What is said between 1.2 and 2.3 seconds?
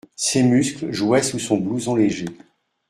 sous son blouson léger.